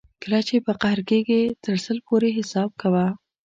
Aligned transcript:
کله 0.21 0.39
چې 0.47 0.55
په 0.65 0.71
قهر 0.81 0.99
کېږې 1.09 1.41
تر 1.63 1.75
سل 1.85 1.97
پورې 2.07 2.29
حساب 2.37 2.69
کوه. 2.81 3.05